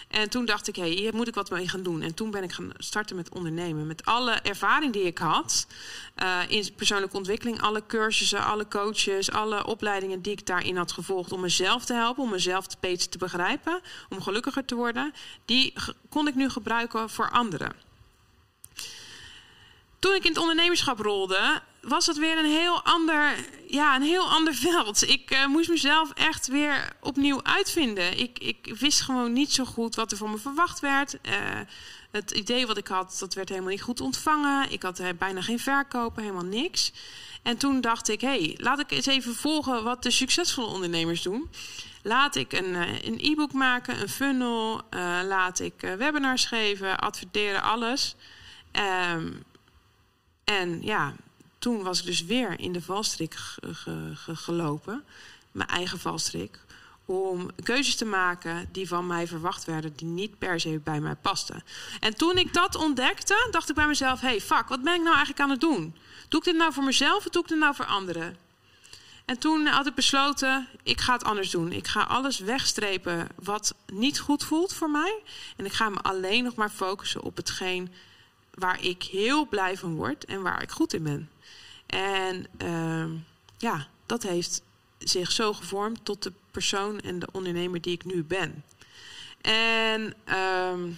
En 0.08 0.30
toen 0.30 0.44
dacht 0.44 0.68
ik, 0.68 0.76
hé, 0.76 0.82
hey, 0.82 0.90
hier 0.90 1.14
moet 1.14 1.28
ik 1.28 1.34
wat 1.34 1.50
mee 1.50 1.68
gaan 1.68 1.82
doen. 1.82 2.02
En 2.02 2.14
toen 2.14 2.30
ben 2.30 2.42
ik 2.42 2.52
gaan 2.52 2.72
starten 2.76 3.16
met 3.16 3.34
ondernemen. 3.34 3.86
Met 3.86 4.04
alle 4.04 4.32
ervaring 4.32 4.92
die 4.92 5.02
ik 5.02 5.18
had 5.18 5.66
uh, 6.22 6.40
in 6.48 6.74
persoonlijke 6.74 7.16
ontwikkeling. 7.16 7.60
Alle 7.60 7.82
cursussen, 7.86 8.44
alle 8.44 8.68
coaches, 8.68 9.30
alle 9.30 9.66
opleidingen 9.66 10.22
die 10.22 10.32
ik 10.32 10.46
daarin 10.46 10.76
had 10.76 10.92
gevolgd. 10.92 11.32
Om 11.32 11.40
mezelf 11.40 11.84
te 11.84 11.94
helpen, 11.94 12.22
om 12.22 12.30
mezelf 12.30 12.66
beter 12.80 13.08
te 13.08 13.18
begrijpen. 13.18 13.80
Om 14.08 14.22
gelukkiger 14.22 14.64
te 14.64 14.74
worden. 14.74 15.12
Die 15.44 15.72
kon 16.08 16.28
ik 16.28 16.34
nu 16.34 16.48
gebruiken 16.48 17.10
voor 17.10 17.30
anderen. 17.30 17.84
Toen 20.06 20.14
ik 20.14 20.24
in 20.24 20.30
het 20.30 20.40
ondernemerschap 20.40 20.98
rolde, 20.98 21.60
was 21.80 22.06
het 22.06 22.18
weer 22.18 22.38
een 22.38 22.50
heel 22.50 22.82
ander, 22.82 23.34
ja, 23.68 23.96
een 23.96 24.02
heel 24.02 24.30
ander 24.30 24.54
veld. 24.68 25.08
Ik 25.08 25.30
uh, 25.30 25.46
moest 25.46 25.68
mezelf 25.68 26.10
echt 26.14 26.46
weer 26.46 26.92
opnieuw 27.00 27.42
uitvinden. 27.42 28.18
Ik, 28.18 28.38
ik 28.38 28.74
wist 28.78 29.00
gewoon 29.00 29.32
niet 29.32 29.52
zo 29.52 29.64
goed 29.64 29.94
wat 29.94 30.10
er 30.10 30.16
van 30.16 30.30
me 30.30 30.38
verwacht 30.38 30.80
werd. 30.80 31.14
Uh, 31.22 31.32
het 32.10 32.30
idee 32.30 32.66
wat 32.66 32.76
ik 32.76 32.86
had, 32.86 33.16
dat 33.18 33.34
werd 33.34 33.48
helemaal 33.48 33.70
niet 33.70 33.82
goed 33.82 34.00
ontvangen. 34.00 34.72
Ik 34.72 34.82
had 34.82 35.00
uh, 35.00 35.08
bijna 35.18 35.42
geen 35.42 35.58
verkopen, 35.58 36.22
helemaal 36.22 36.44
niks. 36.44 36.92
En 37.42 37.56
toen 37.56 37.80
dacht 37.80 38.08
ik, 38.08 38.20
hé, 38.20 38.28
hey, 38.28 38.54
laat 38.56 38.80
ik 38.80 38.90
eens 38.90 39.06
even 39.06 39.34
volgen 39.34 39.84
wat 39.84 40.02
de 40.02 40.10
succesvolle 40.10 40.66
ondernemers 40.68 41.22
doen. 41.22 41.50
Laat 42.02 42.36
ik 42.36 42.52
een, 42.52 43.18
e-book 43.18 43.52
maken, 43.52 44.00
een 44.00 44.08
funnel. 44.08 44.82
laat 45.24 45.60
ik 45.60 45.74
webinars 45.80 46.44
geven, 46.44 46.98
adverteren, 46.98 47.62
alles. 47.62 48.16
Um, 49.12 49.44
en 50.46 50.82
ja, 50.82 51.14
toen 51.58 51.82
was 51.82 52.00
ik 52.00 52.06
dus 52.06 52.24
weer 52.24 52.60
in 52.60 52.72
de 52.72 52.82
valstrik 52.82 53.36
gelopen, 54.24 55.04
mijn 55.52 55.68
eigen 55.68 55.98
valstrik, 55.98 56.60
om 57.04 57.50
keuzes 57.62 57.96
te 57.96 58.04
maken 58.04 58.68
die 58.72 58.88
van 58.88 59.06
mij 59.06 59.26
verwacht 59.26 59.64
werden, 59.64 59.92
die 59.96 60.06
niet 60.06 60.38
per 60.38 60.60
se 60.60 60.80
bij 60.84 61.00
mij 61.00 61.14
pasten. 61.14 61.62
En 62.00 62.16
toen 62.16 62.38
ik 62.38 62.52
dat 62.52 62.74
ontdekte, 62.74 63.48
dacht 63.50 63.68
ik 63.68 63.74
bij 63.74 63.86
mezelf: 63.86 64.20
hey, 64.20 64.40
fuck, 64.40 64.68
wat 64.68 64.82
ben 64.82 64.94
ik 64.94 65.00
nou 65.00 65.14
eigenlijk 65.14 65.40
aan 65.40 65.50
het 65.50 65.60
doen? 65.60 65.94
Doe 66.28 66.40
ik 66.40 66.46
dit 66.46 66.56
nou 66.56 66.72
voor 66.72 66.84
mezelf 66.84 67.26
of 67.26 67.32
doe 67.32 67.42
ik 67.42 67.48
dit 67.48 67.58
nou 67.58 67.74
voor 67.74 67.86
anderen? 67.86 68.36
En 69.24 69.38
toen 69.38 69.66
had 69.66 69.86
ik 69.86 69.94
besloten, 69.94 70.68
ik 70.82 71.00
ga 71.00 71.12
het 71.12 71.24
anders 71.24 71.50
doen. 71.50 71.72
Ik 71.72 71.86
ga 71.86 72.02
alles 72.02 72.38
wegstrepen 72.38 73.28
wat 73.42 73.74
niet 73.92 74.20
goed 74.20 74.44
voelt 74.44 74.74
voor 74.74 74.90
mij. 74.90 75.22
En 75.56 75.64
ik 75.64 75.72
ga 75.72 75.88
me 75.88 76.00
alleen 76.00 76.44
nog 76.44 76.54
maar 76.54 76.70
focussen 76.70 77.22
op 77.22 77.36
hetgeen 77.36 77.92
waar 78.56 78.84
ik 78.84 79.02
heel 79.02 79.46
blij 79.46 79.76
van 79.76 79.94
word 79.94 80.24
en 80.24 80.42
waar 80.42 80.62
ik 80.62 80.70
goed 80.70 80.92
in 80.92 81.02
ben. 81.02 81.30
En 81.86 82.46
uh, 82.62 83.20
ja, 83.56 83.86
dat 84.06 84.22
heeft 84.22 84.62
zich 84.98 85.32
zo 85.32 85.52
gevormd 85.52 86.04
tot 86.04 86.22
de 86.22 86.32
persoon 86.50 87.00
en 87.00 87.18
de 87.18 87.28
ondernemer 87.32 87.80
die 87.80 87.92
ik 87.92 88.04
nu 88.04 88.24
ben. 88.24 88.64
En 89.40 90.14
uh, 90.28 90.94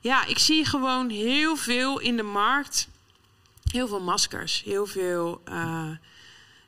ja, 0.00 0.26
ik 0.26 0.38
zie 0.38 0.64
gewoon 0.64 1.10
heel 1.10 1.56
veel 1.56 1.98
in 1.98 2.16
de 2.16 2.22
markt. 2.22 2.88
Heel 3.70 3.88
veel 3.88 4.00
maskers, 4.00 4.62
heel 4.62 4.86
veel 4.86 5.42
uh, 5.48 5.90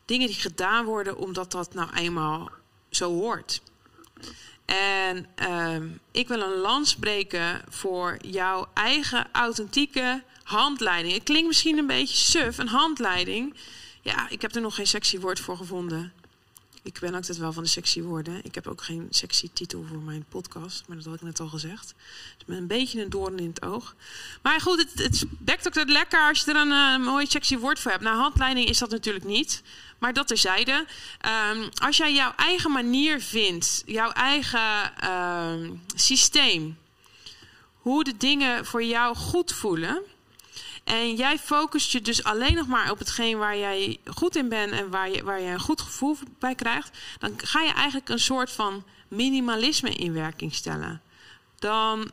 dingen 0.05 0.27
die 0.27 0.37
gedaan 0.37 0.85
worden 0.85 1.17
omdat 1.17 1.51
dat 1.51 1.75
nou 1.75 1.91
eenmaal 1.95 2.51
zo 2.91 3.11
hoort. 3.13 3.63
En 4.65 5.27
uh, 5.49 5.77
ik 6.11 6.29
wil 6.29 6.41
een 6.41 6.59
lans 6.61 6.97
breken 6.97 7.63
voor 7.69 8.17
jouw 8.21 8.67
eigen 8.75 9.27
authentieke 9.33 10.23
handleiding. 10.43 11.15
Het 11.15 11.23
klinkt 11.23 11.47
misschien 11.47 11.79
een 11.79 11.87
beetje 11.87 12.17
suf, 12.17 12.59
een 12.59 12.69
handleiding. 12.69 13.55
Ja, 14.03 14.29
ik 14.29 14.43
heb 14.43 14.55
er 14.55 14.61
nog 14.61 14.75
geen 14.75 14.87
sexy 14.87 15.19
woord 15.19 15.41
voor 15.41 15.57
gevonden. 15.57 16.13
Ik 16.85 16.99
ben 17.01 17.15
altijd 17.15 17.39
wel 17.39 17.53
van 17.53 17.63
de 17.63 17.69
sexy 17.69 18.03
woorden. 18.03 18.41
Ik 18.43 18.55
heb 18.55 18.67
ook 18.67 18.83
geen 18.83 19.07
sexy 19.11 19.51
titel 19.53 19.85
voor 19.89 19.99
mijn 19.99 20.25
podcast, 20.29 20.85
maar 20.87 20.97
dat 20.97 21.07
had 21.07 21.15
ik 21.15 21.23
net 21.23 21.41
al 21.41 21.49
gezegd. 21.49 21.95
Dus 22.37 22.47
met 22.47 22.59
een 22.59 22.67
beetje 22.67 23.03
een 23.03 23.11
doorn 23.11 23.39
in 23.39 23.49
het 23.49 23.63
oog. 23.63 23.95
Maar 24.43 24.61
goed, 24.61 24.79
het, 24.79 25.27
het 25.45 25.67
ook 25.67 25.75
dat 25.75 25.89
lekker 25.89 26.29
als 26.29 26.45
je 26.45 26.51
er 26.51 26.57
een, 26.57 26.71
een 26.71 27.03
mooi 27.03 27.27
sexy 27.27 27.57
woord 27.57 27.81
voor 27.81 27.91
hebt. 27.91 28.03
Nou, 28.03 28.17
handleiding 28.17 28.69
is 28.69 28.79
dat 28.79 28.91
natuurlijk 28.91 29.25
niet. 29.25 29.63
Maar 29.99 30.13
dat 30.13 30.27
terzijde. 30.27 30.87
Um, 31.53 31.69
als 31.75 31.97
jij 31.97 32.15
jouw 32.15 32.33
eigen 32.37 32.73
manier 32.73 33.21
vindt, 33.21 33.83
jouw 33.87 34.11
eigen 34.11 35.11
um, 35.11 35.83
systeem, 35.95 36.79
hoe 37.75 38.05
de 38.05 38.17
dingen 38.17 38.67
voor 38.67 38.85
jou 38.85 39.17
goed 39.17 39.53
voelen. 39.53 40.03
En 40.85 41.15
jij 41.15 41.39
focust 41.39 41.93
je 41.93 42.01
dus 42.01 42.25
alleen 42.25 42.55
nog 42.55 42.67
maar 42.67 42.91
op 42.91 42.99
hetgeen 42.99 43.39
waar 43.39 43.57
jij 43.57 43.99
goed 44.05 44.37
in 44.37 44.49
bent 44.49 44.73
en 44.73 44.91
waar 44.91 45.11
je, 45.11 45.25
waar 45.25 45.41
je 45.41 45.51
een 45.51 45.61
goed 45.61 45.81
gevoel 45.81 46.17
bij 46.39 46.55
krijgt. 46.55 46.99
Dan 47.19 47.33
ga 47.37 47.61
je 47.61 47.73
eigenlijk 47.73 48.09
een 48.09 48.19
soort 48.19 48.51
van 48.51 48.85
minimalisme 49.09 49.91
in 49.91 50.13
werking 50.13 50.55
stellen 50.55 51.03
dan 51.65 52.11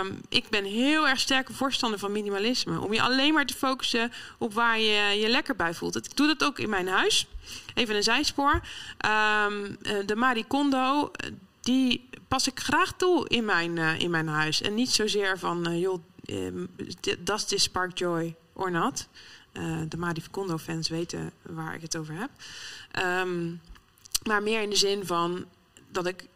um, 0.00 0.20
ik 0.28 0.48
ben 0.48 0.64
heel 0.64 1.08
erg 1.08 1.20
sterke 1.20 1.52
voorstander 1.52 1.98
van 1.98 2.12
minimalisme. 2.12 2.80
Om 2.80 2.92
je 2.92 3.02
alleen 3.02 3.34
maar 3.34 3.46
te 3.46 3.54
focussen 3.54 4.12
op 4.38 4.54
waar 4.54 4.78
je 4.78 5.20
je 5.20 5.28
lekker 5.28 5.56
bij 5.56 5.74
voelt. 5.74 5.96
Ik 5.96 6.16
doe 6.16 6.26
dat 6.26 6.44
ook 6.44 6.58
in 6.58 6.70
mijn 6.70 6.88
huis. 6.88 7.26
Even 7.74 7.96
een 7.96 8.02
zijspoor. 8.02 8.52
Um, 8.54 9.78
de 10.06 10.16
Marie 10.16 10.44
Kondo, 10.44 11.10
die 11.60 12.08
pas 12.28 12.46
ik 12.46 12.60
graag 12.60 12.92
toe 12.96 13.28
in 13.28 13.44
mijn, 13.44 13.76
uh, 13.76 14.00
in 14.00 14.10
mijn 14.10 14.28
huis. 14.28 14.62
En 14.62 14.74
niet 14.74 14.90
zozeer 14.90 15.38
van, 15.38 15.78
joh, 15.78 16.02
um, 16.30 16.68
does 17.18 17.44
this 17.44 17.62
spark 17.62 17.98
joy 17.98 18.34
or 18.52 18.70
not? 18.70 19.08
Uh, 19.52 19.80
de 19.88 19.96
Marie 19.96 20.22
Kondo 20.30 20.58
fans 20.58 20.88
weten 20.88 21.32
waar 21.42 21.74
ik 21.74 21.82
het 21.82 21.96
over 21.96 22.14
heb. 22.14 22.30
Um, 23.04 23.60
maar 24.24 24.42
meer 24.42 24.62
in 24.62 24.70
de 24.70 24.76
zin 24.76 25.06
van 25.06 25.46
dat 25.90 26.06
ik 26.06 26.26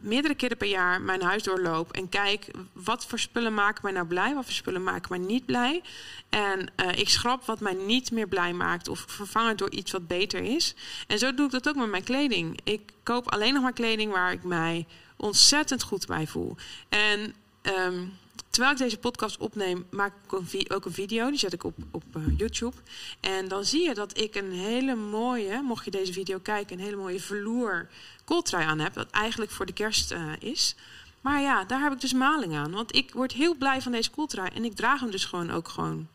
meerdere 0.00 0.34
keren 0.34 0.56
per 0.56 0.68
jaar 0.68 1.00
mijn 1.00 1.22
huis 1.22 1.42
doorloop 1.42 1.92
en 1.92 2.08
kijk 2.08 2.50
wat 2.72 3.06
voor 3.06 3.18
spullen 3.18 3.54
maken 3.54 3.80
mij 3.82 3.92
nou 3.92 4.06
blij, 4.06 4.34
wat 4.34 4.44
voor 4.44 4.52
spullen 4.52 4.82
maken 4.82 5.18
mij 5.18 5.26
niet 5.26 5.46
blij. 5.46 5.82
En 6.28 6.72
uh, 6.76 6.98
ik 6.98 7.08
schrap 7.08 7.44
wat 7.44 7.60
mij 7.60 7.74
niet 7.74 8.10
meer 8.10 8.28
blij 8.28 8.52
maakt 8.52 8.88
of 8.88 9.04
vervang 9.06 9.48
het 9.48 9.58
door 9.58 9.70
iets 9.70 9.92
wat 9.92 10.06
beter 10.06 10.42
is. 10.42 10.74
En 11.06 11.18
zo 11.18 11.34
doe 11.34 11.46
ik 11.46 11.52
dat 11.52 11.68
ook 11.68 11.76
met 11.76 11.90
mijn 11.90 12.04
kleding. 12.04 12.60
Ik 12.64 12.92
koop 13.02 13.30
alleen 13.30 13.54
nog 13.54 13.62
maar 13.62 13.72
kleding 13.72 14.12
waar 14.12 14.32
ik 14.32 14.42
mij 14.42 14.86
ontzettend 15.16 15.82
goed 15.82 16.06
bij 16.06 16.26
voel. 16.26 16.56
En 16.88 17.34
um, 17.62 18.18
terwijl 18.50 18.72
ik 18.72 18.78
deze 18.78 18.98
podcast 18.98 19.38
opneem, 19.38 19.86
maak 19.90 20.12
ik 20.24 20.32
ook 20.72 20.84
een 20.84 20.92
video. 20.92 21.28
Die 21.28 21.38
zet 21.38 21.52
ik 21.52 21.64
op, 21.64 21.74
op 21.90 22.04
uh, 22.16 22.22
YouTube. 22.36 22.76
En 23.20 23.48
dan 23.48 23.64
zie 23.64 23.82
je 23.82 23.94
dat 23.94 24.18
ik 24.18 24.34
een 24.34 24.52
hele 24.52 24.94
mooie, 24.94 25.62
mocht 25.62 25.84
je 25.84 25.90
deze 25.90 26.12
video 26.12 26.38
kijken, 26.38 26.78
een 26.78 26.84
hele 26.84 26.96
mooie 26.96 27.20
verloer 27.20 27.88
kooltrui 28.24 28.64
aan 28.64 28.78
heb. 28.78 28.94
Dat 28.94 29.10
eigenlijk 29.10 29.50
voor 29.50 29.66
de 29.66 29.72
kerst 29.72 30.12
uh, 30.12 30.32
is. 30.38 30.74
Maar 31.20 31.40
ja, 31.40 31.64
daar 31.64 31.82
heb 31.82 31.92
ik 31.92 32.00
dus 32.00 32.12
maling 32.12 32.54
aan. 32.54 32.70
Want 32.70 32.96
ik 32.96 33.12
word 33.12 33.32
heel 33.32 33.54
blij 33.54 33.82
van 33.82 33.92
deze 33.92 34.10
kooltrui. 34.10 34.50
En 34.54 34.64
ik 34.64 34.74
draag 34.74 35.00
hem 35.00 35.10
dus 35.10 35.24
gewoon 35.24 35.50
ook 35.50 35.68
gewoon 35.68 36.08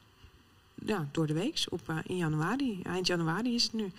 ja, 0.86 1.08
door 1.12 1.28
de 1.28 1.34
week. 1.34 1.64
Op, 1.70 1.82
uh, 1.90 1.98
in 2.06 2.18
januari. 2.18 2.80
Eind 2.84 3.08
januari 3.08 3.56
is 3.56 3.64
het 3.64 3.74
nu. 3.74 3.92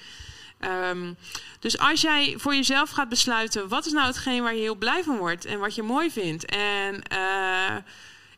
Um, 0.61 1.17
dus 1.61 1.79
als 1.79 2.01
jij 2.01 2.35
voor 2.39 2.55
jezelf 2.55 2.91
gaat 2.91 3.09
besluiten... 3.09 3.69
wat 3.69 3.87
is 3.87 3.93
nou 3.93 4.07
hetgeen 4.07 4.43
waar 4.43 4.55
je 4.55 4.61
heel 4.61 4.75
blij 4.75 5.03
van 5.03 5.17
wordt... 5.17 5.45
en 5.45 5.59
wat 5.59 5.75
je 5.75 5.83
mooi 5.83 6.11
vindt... 6.11 6.45
en... 6.45 7.03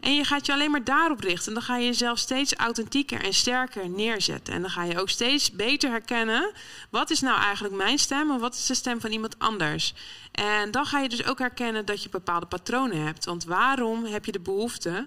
en 0.00 0.14
je 0.14 0.24
gaat 0.24 0.46
je 0.46 0.52
alleen 0.52 0.70
maar 0.70 0.84
daarop 0.84 1.20
richten. 1.20 1.52
Dan 1.54 1.62
ga 1.62 1.76
je 1.76 1.84
jezelf 1.84 2.18
steeds 2.18 2.54
authentieker 2.54 3.24
en 3.24 3.34
sterker 3.34 3.88
neerzetten. 3.88 4.54
En 4.54 4.60
dan 4.60 4.70
ga 4.70 4.84
je 4.84 5.00
ook 5.00 5.08
steeds 5.08 5.52
beter 5.52 5.90
herkennen. 5.90 6.52
Wat 6.90 7.10
is 7.10 7.20
nou 7.20 7.40
eigenlijk 7.40 7.74
mijn 7.74 7.98
stem 7.98 8.30
en 8.30 8.38
wat 8.38 8.54
is 8.54 8.66
de 8.66 8.74
stem 8.74 9.00
van 9.00 9.10
iemand 9.10 9.38
anders? 9.38 9.94
En 10.32 10.70
dan 10.70 10.86
ga 10.86 11.00
je 11.00 11.08
dus 11.08 11.24
ook 11.24 11.38
herkennen 11.38 11.84
dat 11.84 12.02
je 12.02 12.08
bepaalde 12.08 12.46
patronen 12.46 13.04
hebt. 13.04 13.24
Want 13.24 13.44
waarom 13.44 14.04
heb 14.04 14.24
je 14.24 14.32
de 14.32 14.40
behoefte 14.40 15.06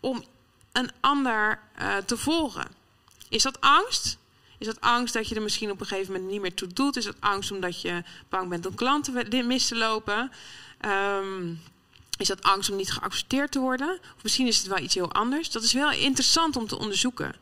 om 0.00 0.24
een 0.72 0.90
ander 1.00 1.60
uh, 1.80 1.96
te 1.96 2.16
volgen? 2.16 2.66
Is 3.28 3.42
dat 3.42 3.60
angst? 3.60 4.18
Is 4.58 4.66
dat 4.66 4.80
angst 4.80 5.14
dat 5.14 5.28
je 5.28 5.34
er 5.34 5.42
misschien 5.42 5.70
op 5.70 5.80
een 5.80 5.86
gegeven 5.86 6.12
moment 6.12 6.30
niet 6.30 6.40
meer 6.40 6.54
toe 6.54 6.68
doet? 6.68 6.96
Is 6.96 7.04
dat 7.04 7.20
angst 7.20 7.50
omdat 7.50 7.80
je 7.80 8.02
bang 8.28 8.48
bent 8.48 8.66
om 8.66 8.74
klanten 8.74 9.46
mis 9.46 9.68
te 9.68 9.76
lopen? 9.76 10.32
Um, 10.84 11.60
is 12.16 12.28
dat 12.28 12.42
angst 12.42 12.70
om 12.70 12.76
niet 12.76 12.92
geaccepteerd 12.92 13.52
te 13.52 13.58
worden? 13.58 13.98
Of 14.16 14.22
misschien 14.22 14.46
is 14.46 14.58
het 14.58 14.66
wel 14.66 14.78
iets 14.78 14.94
heel 14.94 15.12
anders. 15.12 15.50
Dat 15.50 15.62
is 15.62 15.72
wel 15.72 15.92
interessant 15.92 16.56
om 16.56 16.66
te 16.66 16.78
onderzoeken. 16.78 17.34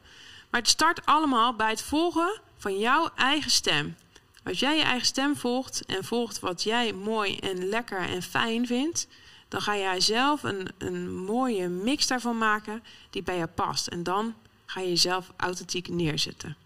Maar 0.50 0.60
het 0.60 0.70
start 0.70 1.06
allemaal 1.06 1.54
bij 1.54 1.70
het 1.70 1.82
volgen 1.82 2.40
van 2.56 2.78
jouw 2.78 3.10
eigen 3.16 3.50
stem. 3.50 3.96
Als 4.44 4.58
jij 4.58 4.76
je 4.76 4.82
eigen 4.82 5.06
stem 5.06 5.36
volgt 5.36 5.84
en 5.86 6.04
volgt 6.04 6.40
wat 6.40 6.62
jij 6.62 6.92
mooi 6.92 7.36
en 7.36 7.68
lekker 7.68 8.00
en 8.00 8.22
fijn 8.22 8.66
vindt, 8.66 9.06
dan 9.48 9.62
ga 9.62 9.76
jij 9.76 10.00
zelf 10.00 10.42
een, 10.42 10.68
een 10.78 11.14
mooie 11.14 11.68
mix 11.68 12.06
daarvan 12.06 12.38
maken 12.38 12.82
die 13.10 13.22
bij 13.22 13.36
jou 13.36 13.48
past. 13.48 13.86
En 13.86 14.02
dan 14.02 14.34
ga 14.66 14.80
je 14.80 14.88
jezelf 14.88 15.32
authentiek 15.36 15.88
neerzetten. 15.88 16.56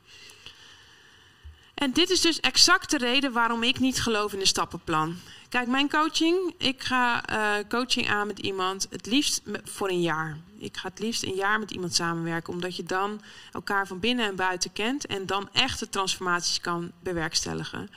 En 1.77 1.93
dit 1.93 2.11
is 2.11 2.21
dus 2.21 2.41
exact 2.41 2.91
de 2.91 2.99
reden 2.99 3.33
waarom 3.33 3.63
ik 3.63 3.79
niet 3.79 4.03
geloof 4.03 4.33
in 4.33 4.41
een 4.41 4.47
stappenplan. 4.47 5.17
Kijk, 5.49 5.69
mijn 5.69 5.89
coaching, 5.89 6.55
ik 6.59 6.83
ga 6.83 7.31
uh, 7.31 7.69
coaching 7.69 8.09
aan 8.09 8.27
met 8.27 8.39
iemand 8.39 8.87
het 8.91 9.07
liefst 9.07 9.43
voor 9.65 9.89
een 9.89 10.01
jaar. 10.01 10.39
Ik 10.59 10.77
ga 10.77 10.89
het 10.89 10.99
liefst 10.99 11.23
een 11.23 11.35
jaar 11.35 11.59
met 11.59 11.71
iemand 11.71 11.95
samenwerken, 11.95 12.53
omdat 12.53 12.77
je 12.77 12.83
dan 12.83 13.21
elkaar 13.53 13.87
van 13.87 14.01
binnen 14.01 14.27
en 14.27 14.37
buiten 14.37 14.73
kent 14.73 15.07
en 15.07 15.27
dan 15.27 15.49
echte 15.53 15.89
transformaties 15.89 16.61
kan 16.61 16.93
bewerkstelligen. 17.03 17.91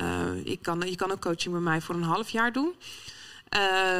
Uh, 0.00 0.44
ik 0.44 0.62
kan, 0.62 0.80
je 0.80 0.96
kan 0.96 1.12
ook 1.12 1.20
coaching 1.20 1.54
bij 1.54 1.62
mij 1.62 1.80
voor 1.80 1.94
een 1.94 2.02
half 2.02 2.30
jaar 2.30 2.52
doen. 2.52 2.74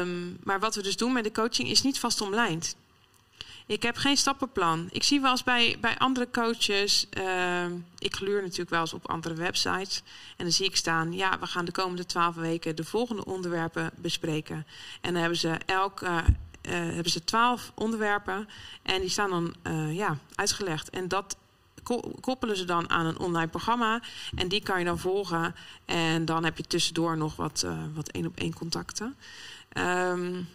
Um, 0.00 0.38
maar 0.44 0.60
wat 0.60 0.74
we 0.74 0.82
dus 0.82 0.96
doen 0.96 1.12
met 1.12 1.24
de 1.24 1.32
coaching 1.32 1.68
is 1.68 1.82
niet 1.82 1.98
vast 1.98 2.20
omlijnd. 2.20 2.76
Ik 3.66 3.82
heb 3.82 3.96
geen 3.96 4.16
stappenplan. 4.16 4.88
Ik 4.90 5.02
zie 5.02 5.20
wel 5.20 5.30
eens 5.30 5.44
bij, 5.44 5.76
bij 5.80 5.98
andere 5.98 6.30
coaches. 6.30 7.06
Uh, 7.18 7.64
ik 7.98 8.14
gluur 8.14 8.42
natuurlijk 8.42 8.70
wel 8.70 8.80
eens 8.80 8.92
op 8.92 9.08
andere 9.10 9.34
websites. 9.34 10.02
En 10.36 10.44
dan 10.44 10.52
zie 10.52 10.66
ik 10.66 10.76
staan. 10.76 11.12
Ja, 11.12 11.38
we 11.38 11.46
gaan 11.46 11.64
de 11.64 11.72
komende 11.72 12.06
twaalf 12.06 12.34
weken 12.34 12.76
de 12.76 12.84
volgende 12.84 13.24
onderwerpen 13.24 13.90
bespreken. 13.96 14.66
En 15.00 15.12
dan 15.12 15.20
hebben 15.20 15.38
ze 15.38 15.58
elk. 15.66 16.00
Uh, 16.00 16.10
uh, 16.16 16.22
hebben 16.72 17.10
ze 17.10 17.24
twaalf 17.24 17.72
onderwerpen. 17.74 18.48
En 18.82 19.00
die 19.00 19.10
staan 19.10 19.30
dan 19.30 19.54
uh, 19.66 19.94
ja, 19.94 20.18
uitgelegd. 20.34 20.90
En 20.90 21.08
dat 21.08 21.36
koppelen 22.20 22.56
ze 22.56 22.64
dan 22.64 22.90
aan 22.90 23.06
een 23.06 23.18
online 23.18 23.48
programma. 23.48 24.00
En 24.34 24.48
die 24.48 24.62
kan 24.62 24.78
je 24.78 24.84
dan 24.84 24.98
volgen. 24.98 25.54
En 25.84 26.24
dan 26.24 26.44
heb 26.44 26.56
je 26.56 26.62
tussendoor 26.62 27.16
nog 27.16 27.36
wat, 27.36 27.66
wat 27.94 28.08
één 28.08 28.26
op 28.26 28.36
één 28.36 28.54
contacten. 28.54 29.16
Um, 29.78 30.48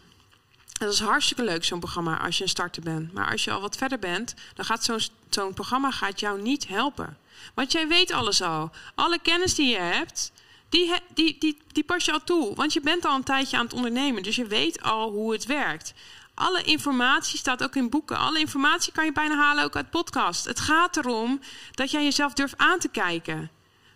dat 0.86 0.94
is 0.94 1.00
hartstikke 1.00 1.44
leuk, 1.44 1.64
zo'n 1.64 1.80
programma, 1.80 2.20
als 2.20 2.38
je 2.38 2.44
een 2.44 2.50
starter 2.50 2.82
bent. 2.84 3.14
Maar 3.14 3.32
als 3.32 3.44
je 3.44 3.52
al 3.52 3.62
wat 3.62 3.78
verder 3.78 4.00
bent, 4.00 4.34
dan 4.56 4.66
gaat 4.66 5.10
zo'n 5.30 5.54
programma 5.54 5.92
gaat 5.92 6.20
jou 6.20 6.42
niet 6.42 6.68
helpen. 6.68 7.18
Want 7.54 7.72
jij 7.72 7.88
weet 7.88 8.12
alles 8.12 8.42
al. 8.42 8.72
Alle 8.96 9.20
kennis 9.20 9.56
die 9.56 9.70
je 9.70 9.78
hebt, 9.78 10.32
die, 10.70 10.94
die, 11.14 11.38
die, 11.40 11.58
die 11.72 11.84
pas 11.84 12.06
je 12.06 12.12
al 12.12 12.24
toe. 12.24 12.56
Want 12.56 12.74
je 12.74 12.82
bent 12.82 13.06
al 13.06 13.16
een 13.16 13.24
tijdje 13.24 13.58
aan 13.58 13.64
het 13.64 13.74
ondernemen. 13.74 14.24
Dus 14.24 14.36
je 14.36 14.46
weet 14.46 14.82
al 14.82 15.10
hoe 15.10 15.32
het 15.32 15.46
werkt. 15.46 15.94
Alle 16.34 16.64
informatie 16.64 17.38
staat 17.38 17.64
ook 17.64 17.76
in 17.76 17.90
boeken. 17.90 18.18
Alle 18.18 18.40
informatie 18.40 18.94
kan 18.94 19.06
je 19.06 19.12
bijna 19.12 19.36
halen 19.36 19.64
ook 19.64 19.76
uit 19.76 19.90
podcast. 19.90 20.46
Het 20.46 20.60
gaat 20.60 20.98
erom 20.98 21.40
dat 21.72 21.92
jij 21.92 22.04
jezelf 22.04 22.34
durft 22.34 22.58
aan 22.58 22.80
te 22.80 22.88
kijken. 22.88 23.52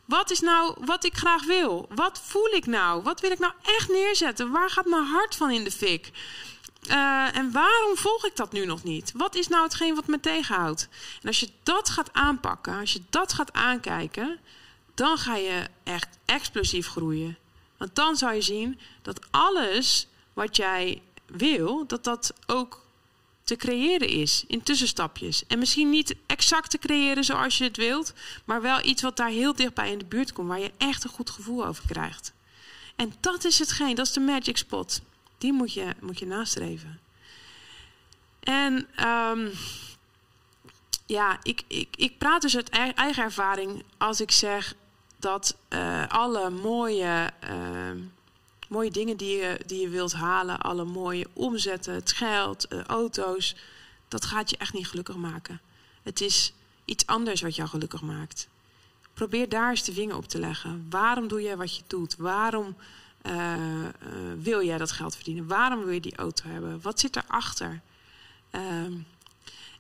Wat 0.06 0.32
is 0.32 0.40
nou 0.40 0.76
wat 0.80 1.04
ik 1.04 1.18
graag 1.18 1.46
wil? 1.46 1.88
Wat 1.96 2.22
voel 2.24 2.50
ik 2.50 2.66
nou? 2.66 3.04
Wat 3.04 3.22
wil 3.22 3.32
ik 3.32 3.40
nou 3.40 3.54
echt 3.62 3.90
neerzetten? 3.90 4.52
Waar 4.52 4.70
gaat 4.70 4.86
mijn 4.86 5.06
hart 5.06 5.36
van 5.36 5.52
in 5.52 5.64
de 5.64 5.72
fik? 5.72 6.12
Uh, 6.90 7.38
en 7.38 7.52
waarom 7.52 7.98
volg 7.98 8.26
ik 8.26 8.36
dat 8.36 8.52
nu 8.52 8.66
nog 8.66 8.84
niet? 8.84 9.12
Wat 9.16 9.36
is 9.36 9.48
nou 9.48 9.64
hetgeen 9.64 9.96
wat 9.96 10.08
me 10.08 10.20
tegenhoudt? 10.20 10.88
En 11.22 11.28
als 11.28 11.40
je 11.40 11.50
dat 11.64 11.90
gaat 11.90 12.14
aanpakken, 12.14 12.80
als 12.80 12.94
je 12.94 13.02
dat 13.10 13.34
gaat 13.34 13.54
aankijken, 13.54 14.40
dan 14.94 15.18
ga 15.18 15.36
je 15.36 15.68
echt 15.84 16.18
explosief 16.26 16.88
groeien. 16.88 17.38
Want 17.78 17.96
dan 17.96 18.16
zal 18.16 18.32
je 18.32 18.42
zien 18.42 18.80
dat 19.02 19.20
alles 19.32 20.08
wat 20.34 20.56
jij 20.56 21.02
wil, 21.26 21.88
dat 21.88 22.04
dat 22.04 22.34
ook 22.46 22.84
te 23.44 23.56
creëren 23.56 24.08
is 24.08 24.44
in 24.48 24.64
tussenstapjes. 24.64 25.46
En 25.48 25.60
misschien 25.60 25.90
niet 25.90 26.16
exact 26.26 26.70
te 26.70 26.78
creëren 26.78 27.24
zoals 27.24 27.58
je 27.58 27.64
het 27.64 27.78
wilt, 27.78 28.14
maar 28.46 28.62
wel 28.62 28.86
iets 28.86 29.02
wat 29.02 29.18
daar 29.18 29.30
heel 29.30 29.56
dichtbij 29.56 29.92
in 29.92 29.98
de 29.98 30.06
buurt 30.06 30.34
komt, 30.34 30.48
waar 30.48 30.60
je 30.60 30.72
echt 30.78 31.04
een 31.04 31.10
goed 31.10 31.30
gevoel 31.30 31.66
over 31.66 31.84
krijgt. 31.88 32.34
En 32.96 33.14
dat 33.20 33.44
is 33.44 33.60
hetgeen, 33.60 33.96
dat 33.96 34.06
is 34.06 34.14
de 34.14 34.20
magic 34.20 34.58
spot. 34.58 35.02
Moet 35.54 35.74
je, 35.74 35.94
moet 36.02 36.20
je 36.20 36.26
nastreven. 36.26 37.00
En 38.40 38.88
um, 39.08 39.52
ja, 41.06 41.40
ik, 41.44 41.64
ik, 41.68 41.88
ik 41.96 42.18
praat 42.18 42.42
dus 42.42 42.56
uit 42.56 42.70
eigen 42.70 43.24
ervaring 43.24 43.84
als 43.98 44.22
ik 44.22 44.32
zeg 44.32 44.74
dat 45.18 45.58
uh, 45.70 46.08
alle 46.08 46.50
mooie, 46.50 47.32
uh, 47.44 48.02
mooie 48.70 48.92
dingen 48.92 49.18
die 49.18 49.38
je, 49.38 49.60
die 49.66 49.82
je 49.82 49.90
wilt 49.90 50.14
halen, 50.14 50.60
alle 50.60 50.84
mooie 50.84 51.28
omzetten, 51.34 51.94
het 51.94 52.12
geld, 52.12 52.74
uh, 52.74 52.84
auto's, 52.84 53.56
dat 54.08 54.26
gaat 54.26 54.50
je 54.50 54.58
echt 54.58 54.74
niet 54.74 54.88
gelukkig 54.88 55.16
maken. 55.16 55.62
Het 56.04 56.22
is 56.22 56.54
iets 56.86 57.06
anders 57.06 57.42
wat 57.42 57.56
jou 57.56 57.70
gelukkig 57.70 58.02
maakt. 58.02 58.48
Probeer 59.14 59.50
daar 59.50 59.70
eens 59.70 59.84
de 59.84 59.94
vinger 59.94 60.16
op 60.16 60.28
te 60.28 60.40
leggen. 60.40 60.88
Waarom 60.90 61.28
doe 61.28 61.42
jij 61.42 61.58
wat 61.58 61.76
je 61.76 61.82
doet? 61.88 62.16
Waarom 62.18 62.76
wil 64.42 64.64
jij 64.64 64.78
dat 64.78 64.92
geld 64.92 65.16
verdienen? 65.16 65.48
Waarom 65.48 65.84
wil 65.84 65.94
je 65.94 66.02
die 66.02 66.16
auto 66.16 66.50
hebben? 66.50 66.82
Wat 66.82 67.00
zit 67.00 67.16
erachter? 67.16 67.82
Uh, 68.52 68.62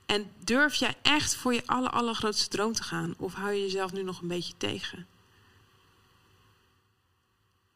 en 0.05 0.31
durf 0.43 0.75
jij 0.75 0.95
echt 1.01 1.35
voor 1.35 1.53
je 1.53 1.63
aller, 1.65 1.89
allergrootste 1.89 2.47
droom 2.47 2.73
te 2.73 2.83
gaan? 2.83 3.13
Of 3.17 3.33
hou 3.33 3.53
je 3.53 3.61
jezelf 3.61 3.93
nu 3.93 4.03
nog 4.03 4.21
een 4.21 4.27
beetje 4.27 4.53
tegen? 4.57 5.07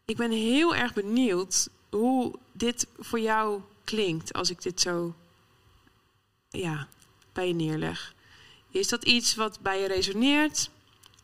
Ik 0.05 0.17
ben 0.17 0.31
heel 0.31 0.75
erg 0.75 0.93
benieuwd 0.93 1.69
hoe 1.89 2.35
dit 2.51 2.88
voor 2.97 3.19
jou 3.19 3.61
klinkt 3.83 4.33
als 4.33 4.49
ik 4.49 4.61
dit 4.61 4.81
zo 4.81 5.15
ja, 6.49 6.88
bij 7.33 7.47
je 7.47 7.53
neerleg. 7.53 8.13
Is 8.71 8.88
dat 8.88 9.03
iets 9.03 9.35
wat 9.35 9.59
bij 9.61 9.81
je 9.81 9.88
resoneert? 9.88 10.69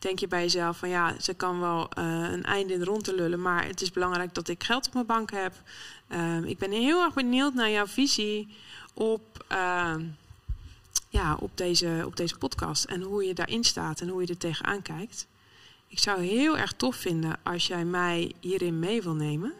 Denk 0.06 0.18
je 0.18 0.28
bij 0.28 0.42
jezelf 0.42 0.76
van 0.76 0.88
ja, 0.88 1.20
ze 1.20 1.34
kan 1.34 1.60
wel 1.60 1.88
uh, 1.98 2.04
een 2.32 2.44
einde 2.44 2.72
in 2.72 2.78
de 2.78 2.84
rond 2.84 3.04
te 3.04 3.14
lullen, 3.14 3.42
maar 3.42 3.66
het 3.66 3.80
is 3.80 3.90
belangrijk 3.90 4.34
dat 4.34 4.48
ik 4.48 4.64
geld 4.64 4.86
op 4.86 4.94
mijn 4.94 5.06
bank 5.06 5.30
heb. 5.30 5.52
Uh, 6.08 6.44
ik 6.44 6.58
ben 6.58 6.70
heel 6.70 7.02
erg 7.02 7.14
benieuwd 7.14 7.54
naar 7.54 7.70
jouw 7.70 7.86
visie 7.86 8.56
op, 8.94 9.44
uh, 9.52 9.94
ja, 11.08 11.34
op, 11.34 11.50
deze, 11.54 12.02
op 12.04 12.16
deze 12.16 12.36
podcast 12.36 12.84
en 12.84 13.02
hoe 13.02 13.24
je 13.24 13.34
daarin 13.34 13.64
staat 13.64 14.00
en 14.00 14.08
hoe 14.08 14.20
je 14.20 14.28
er 14.28 14.38
tegenaan 14.38 14.82
kijkt. 14.82 15.26
Ik 15.86 15.98
zou 15.98 16.22
heel 16.22 16.58
erg 16.58 16.72
tof 16.72 16.96
vinden 16.96 17.36
als 17.42 17.66
jij 17.66 17.84
mij 17.84 18.32
hierin 18.40 18.78
mee 18.78 19.02
wil 19.02 19.14
nemen. 19.14 19.52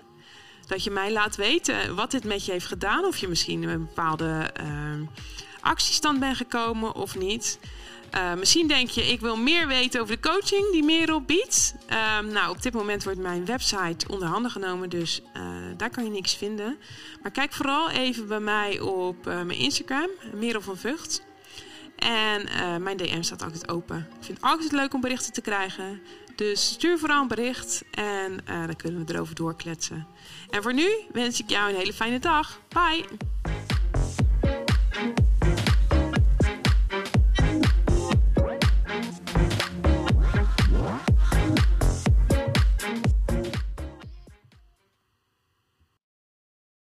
Dat 0.66 0.84
je 0.84 0.90
mij 0.90 1.12
laat 1.12 1.36
weten 1.36 1.94
wat 1.94 2.10
dit 2.10 2.24
met 2.24 2.44
je 2.44 2.52
heeft 2.52 2.66
gedaan. 2.66 3.04
Of 3.04 3.16
je 3.16 3.28
misschien 3.28 3.62
een 3.62 3.86
bepaalde 3.86 4.50
uh, 4.60 5.08
actiestand 5.60 6.20
bent 6.20 6.36
gekomen 6.36 6.94
of 6.94 7.16
niet. 7.16 7.58
Uh, 8.14 8.34
misschien 8.34 8.66
denk 8.68 8.88
je, 8.88 9.02
ik 9.06 9.20
wil 9.20 9.36
meer 9.36 9.66
weten 9.66 10.00
over 10.00 10.20
de 10.20 10.28
coaching 10.28 10.72
die 10.72 10.84
Merel 10.84 11.22
biedt. 11.22 11.74
Uh, 11.90 12.18
nou, 12.20 12.50
op 12.50 12.62
dit 12.62 12.72
moment 12.72 13.04
wordt 13.04 13.18
mijn 13.18 13.44
website 13.44 14.08
onder 14.08 14.28
handen 14.28 14.50
genomen, 14.50 14.88
dus 14.88 15.20
uh, 15.36 15.42
daar 15.76 15.90
kan 15.90 16.04
je 16.04 16.10
niks 16.10 16.34
vinden. 16.34 16.78
Maar 17.22 17.30
kijk 17.30 17.52
vooral 17.52 17.90
even 17.90 18.28
bij 18.28 18.40
mij 18.40 18.80
op 18.80 19.24
mijn 19.24 19.58
Instagram, 19.58 20.08
Merel 20.34 20.60
van 20.60 20.76
Vught. 20.76 21.24
En 21.96 22.48
mijn 22.82 22.96
DM 22.96 23.22
staat 23.22 23.42
altijd 23.42 23.68
open. 23.68 23.96
Ik 23.96 24.24
vind 24.24 24.38
het 24.38 24.46
altijd 24.50 24.72
leuk 24.72 24.94
om 24.94 25.00
berichten 25.00 25.32
te 25.32 25.40
krijgen. 25.40 26.00
Dus 26.36 26.68
stuur 26.68 26.98
vooral 26.98 27.22
een 27.22 27.28
bericht 27.28 27.82
en 27.90 28.40
dan 28.44 28.76
kunnen 28.76 29.06
we 29.06 29.12
erover 29.14 29.34
doorkletsen. 29.34 30.06
En 30.50 30.62
voor 30.62 30.74
nu 30.74 30.88
wens 31.12 31.40
ik 31.40 31.50
jou 31.50 31.70
een 31.70 31.76
hele 31.76 31.92
fijne 31.92 32.18
dag. 32.18 32.60
Bye! 32.68 33.55